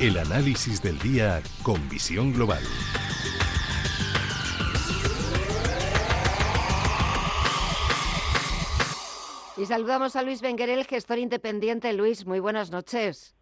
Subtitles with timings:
[0.00, 2.62] El análisis del día con visión global.
[9.58, 11.92] Y saludamos a Luis Benguerel, gestor independiente.
[11.92, 13.36] Luis, muy buenas noches.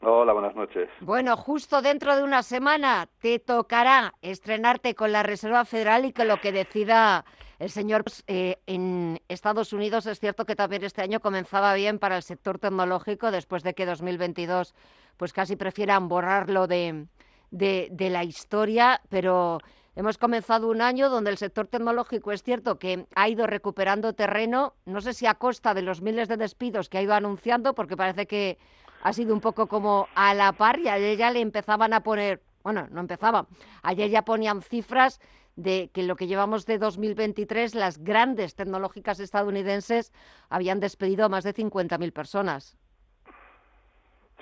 [0.00, 0.88] Hola, buenas noches.
[1.00, 6.28] Bueno, justo dentro de una semana te tocará estrenarte con la Reserva Federal y con
[6.28, 7.24] lo que decida
[7.58, 10.06] el señor eh, en Estados Unidos.
[10.06, 13.84] Es cierto que también este año comenzaba bien para el sector tecnológico después de que
[13.84, 14.76] 2022
[15.18, 17.06] pues casi prefieran borrarlo de,
[17.50, 19.58] de, la historia, pero
[19.96, 24.74] Hemos comenzado un año donde el sector tecnológico es cierto que ha ido recuperando terreno,
[24.86, 27.96] no sé si a costa de los miles de despidos que ha ido anunciando, porque
[27.96, 28.58] parece que
[29.02, 32.40] ha sido un poco como a la par y ayer ya le empezaban a poner,
[32.62, 33.48] bueno, no empezaban,
[33.82, 35.20] ayer ya ponían cifras
[35.56, 40.12] de que lo que llevamos de 2023, las grandes tecnológicas estadounidenses
[40.48, 42.78] habían despedido a más de 50.000 personas.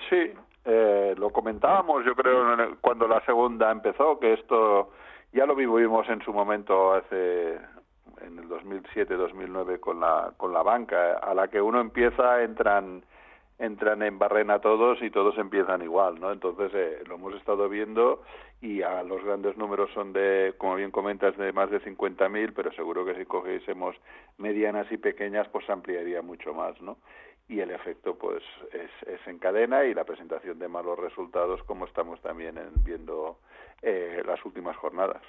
[0.07, 0.33] Sí,
[0.69, 4.91] eh, lo comentábamos, yo creo, cuando la segunda empezó, que esto
[5.31, 7.53] ya lo vivimos en su momento hace
[8.21, 13.03] en el 2007-2009 con la con la banca a la que uno empieza entran
[13.59, 16.31] entran en barrena todos y todos empiezan igual, ¿no?
[16.31, 18.23] Entonces eh, lo hemos estado viendo
[18.61, 22.71] y a los grandes números son de, como bien comentas, de más de 50.000, pero
[22.73, 23.95] seguro que si cogiésemos
[24.37, 26.97] medianas y pequeñas, pues ampliaría mucho más, ¿no?
[27.49, 32.21] Y el efecto, pues, es, en cadena y la presentación de malos resultados, como estamos
[32.21, 33.39] también viendo
[33.81, 35.21] eh, las últimas jornadas.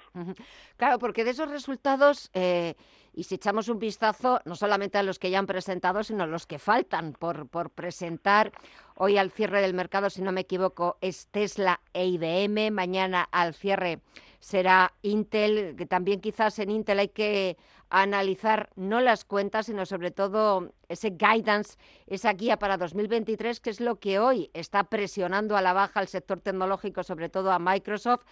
[0.77, 2.75] Claro, porque de esos resultados, eh,
[3.15, 6.27] y si echamos un vistazo, no solamente a los que ya han presentado, sino a
[6.27, 8.51] los que faltan por, por presentar,
[8.97, 13.55] hoy al cierre del mercado, si no me equivoco, es Tesla e IBM, mañana al
[13.55, 14.01] cierre
[14.41, 17.57] será Intel, que también quizás en Intel hay que
[17.91, 23.81] analizar no las cuentas, sino sobre todo ese guidance, esa guía para 2023, que es
[23.81, 28.25] lo que hoy está presionando a la baja el sector tecnológico, sobre todo a Microsoft,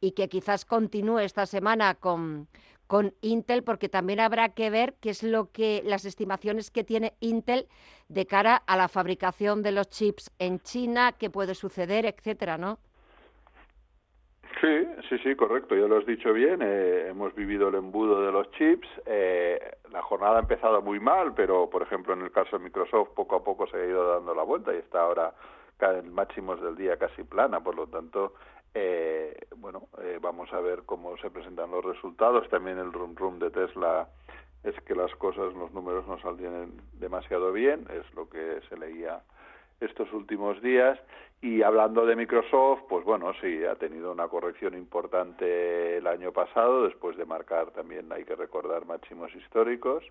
[0.00, 2.48] y que quizás continúe esta semana con,
[2.86, 7.14] con Intel, porque también habrá que ver qué es lo que las estimaciones que tiene
[7.20, 7.68] Intel
[8.08, 12.78] de cara a la fabricación de los chips en China, qué puede suceder, etcétera, ¿no?
[14.60, 15.74] Sí, sí, sí, correcto.
[15.74, 16.60] Ya lo has dicho bien.
[16.62, 18.88] Eh, hemos vivido el embudo de los chips.
[19.06, 19.58] Eh,
[19.90, 23.36] la jornada ha empezado muy mal, pero por ejemplo en el caso de Microsoft poco
[23.36, 25.34] a poco se ha ido dando la vuelta y está ahora
[25.80, 27.60] en máximos del día casi plana.
[27.60, 28.34] Por lo tanto,
[28.74, 29.88] eh, bueno,
[30.20, 32.48] vamos a ver cómo se presentan los resultados.
[32.48, 34.08] También el rum rum de Tesla
[34.62, 37.86] es que las cosas, los números no saldrían demasiado bien.
[37.90, 39.20] Es lo que se leía
[39.84, 40.98] estos últimos días.
[41.40, 46.84] Y hablando de Microsoft, pues bueno, sí, ha tenido una corrección importante el año pasado,
[46.84, 50.04] después de marcar también, hay que recordar, máximos históricos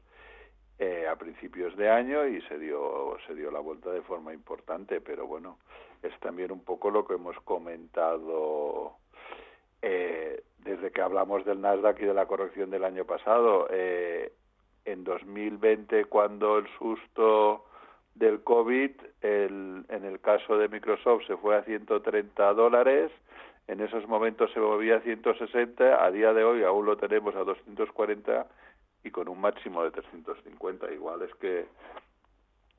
[0.80, 5.02] eh, a principios de año y se dio, se dio la vuelta de forma importante,
[5.02, 5.58] pero bueno,
[6.02, 8.94] es también un poco lo que hemos comentado
[9.82, 13.68] eh, desde que hablamos del Nasdaq y de la corrección del año pasado.
[13.70, 14.34] Eh,
[14.86, 17.66] en 2020, cuando el susto
[18.16, 18.92] del COVID,
[19.22, 23.12] el, en el caso de Microsoft se fue a 130 dólares,
[23.68, 27.44] en esos momentos se movía a 160, a día de hoy aún lo tenemos a
[27.44, 28.46] 240
[29.04, 30.92] y con un máximo de 350.
[30.92, 31.66] Igual es que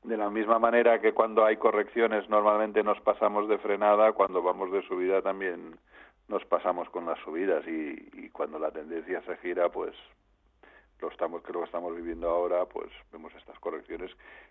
[0.03, 4.71] de la misma manera que cuando hay correcciones normalmente nos pasamos de frenada, cuando vamos
[4.71, 5.78] de subida también
[6.28, 9.94] nos pasamos con las subidas y, y cuando la tendencia se gira, pues
[11.00, 14.10] lo estamos que lo estamos viviendo ahora, pues vemos estas correcciones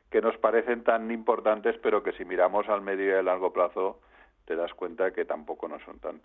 [0.10, 4.00] que nos parecen tan importantes, pero que si miramos al medio y a largo plazo
[4.46, 6.22] te das cuenta que tampoco no son tan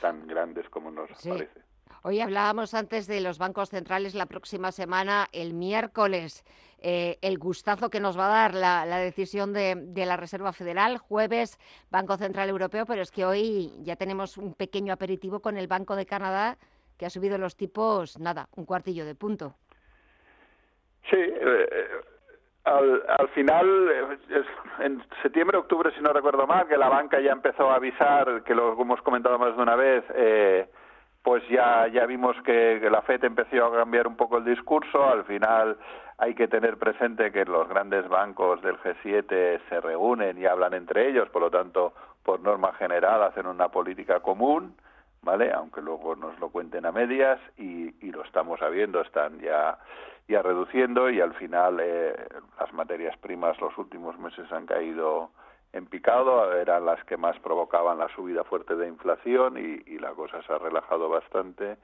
[0.00, 1.60] tan grandes como nos parece.
[2.02, 6.44] Hoy hablábamos antes de los bancos centrales la próxima semana, el miércoles,
[6.78, 10.52] eh, el gustazo que nos va a dar la, la decisión de, de, la Reserva
[10.52, 11.58] Federal, jueves
[11.90, 15.96] Banco Central Europeo, pero es que hoy ya tenemos un pequeño aperitivo con el Banco
[15.96, 16.58] de Canadá
[16.98, 19.54] que ha subido los tipos, nada, un cuartillo de punto.
[21.10, 21.88] Sí, eh,
[22.64, 23.90] al, al final,
[24.30, 24.46] es
[24.80, 28.54] en septiembre, octubre, si no recuerdo mal, que la banca ya empezó a avisar, que
[28.54, 30.66] lo hemos comentado más de una vez, eh,
[31.22, 35.08] pues ya, ya vimos que, la FED empezó a cambiar un poco el discurso.
[35.08, 35.78] Al final
[36.18, 41.08] hay que tener presente que los grandes bancos del G7 se reúnen y hablan entre
[41.08, 44.74] ellos, por lo tanto, por norma general, hacen una política común,
[45.24, 45.52] ¿vale?
[45.52, 49.78] Aunque luego nos lo cuenten a medias y, y lo estamos sabiendo, están ya
[50.28, 52.14] ya reduciendo y al final eh,
[52.58, 55.30] las materias primas los últimos meses han caído
[55.72, 60.12] en picado, eran las que más provocaban la subida fuerte de inflación y, y, la
[60.12, 61.76] cosa se ha relajado bastante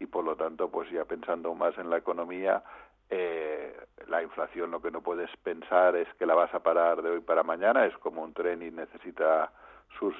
[0.00, 2.64] y por lo tanto pues ya pensando más en la economía
[3.10, 3.76] eh,
[4.08, 7.20] la inflación lo que no puedes pensar es que la vas a parar de hoy
[7.20, 9.52] para mañana es como un tren y necesita
[9.98, 10.16] sus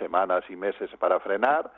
[0.00, 1.70] semanas y meses para frenar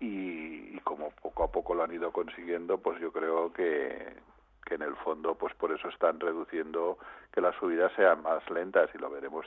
[0.00, 4.16] y, y como poco a poco lo han ido consiguiendo pues yo creo que,
[4.64, 6.98] que en el fondo pues por eso están reduciendo
[7.32, 9.46] que las subidas sean más lentas y lo veremos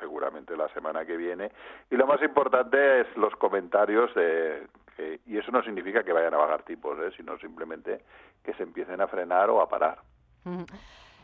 [0.00, 1.52] seguramente la semana que viene.
[1.90, 4.66] Y lo más importante es los comentarios de
[4.96, 7.12] que, y eso no significa que vayan a bajar tipos, ¿eh?
[7.16, 8.00] sino simplemente
[8.42, 9.98] que se empiecen a frenar o a parar.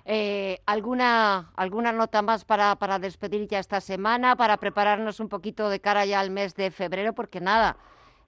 [0.08, 5.68] Eh, ¿alguna, ¿Alguna nota más para, para despedir ya esta semana, para prepararnos un poquito
[5.68, 7.12] de cara ya al mes de febrero?
[7.12, 7.76] Porque nada,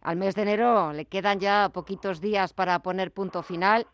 [0.03, 3.87] al mes de enero le quedan ya poquitos días para poner punto final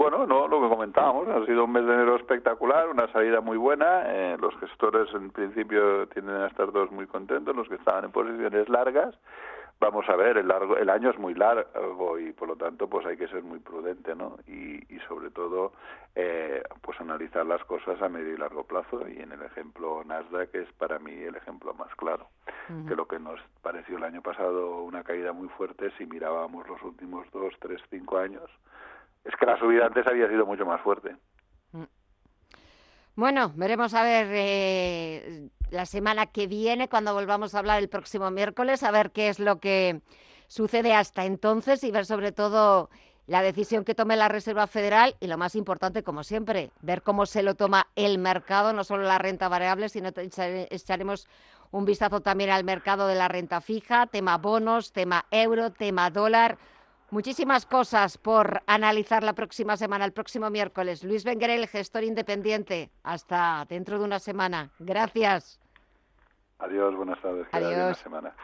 [0.00, 3.58] bueno, no, lo que comentábamos, ha sido un mes de enero espectacular, una salida muy
[3.58, 4.04] buena.
[4.06, 8.10] Eh, los gestores en principio tienden a estar todos muy contentos, los que estaban en
[8.10, 9.14] posiciones largas.
[9.80, 13.06] Vamos a ver, el, largo, el año es muy largo y por lo tanto pues
[13.06, 14.36] hay que ser muy prudente, ¿no?
[14.46, 15.72] Y, y sobre todo
[16.14, 20.54] eh, pues analizar las cosas a medio y largo plazo y en el ejemplo Nasdaq
[20.54, 22.28] es para mí el ejemplo más claro.
[22.86, 26.80] Que lo que nos pareció el año pasado una caída muy fuerte, si mirábamos los
[26.82, 28.48] últimos dos, tres, cinco años,
[29.24, 31.16] es que la subida antes había sido mucho más fuerte.
[31.72, 31.82] Mm.
[33.16, 38.30] Bueno, veremos a ver eh, la semana que viene, cuando volvamos a hablar el próximo
[38.30, 40.00] miércoles, a ver qué es lo que
[40.48, 42.90] sucede hasta entonces y ver sobre todo
[43.26, 47.26] la decisión que tome la Reserva Federal y lo más importante, como siempre, ver cómo
[47.26, 51.28] se lo toma el mercado, no solo la renta variable, sino echaremos
[51.70, 56.58] un vistazo también al mercado de la renta fija, tema bonos, tema euro, tema dólar.
[57.12, 61.04] Muchísimas cosas por analizar la próxima semana, el próximo miércoles.
[61.04, 62.90] Luis el gestor independiente.
[63.04, 64.70] Hasta dentro de una semana.
[64.80, 65.59] Gracias.
[66.60, 67.46] Adiós, buenas tardes.
[67.52, 67.98] Adiós.
[67.98, 68.34] semana.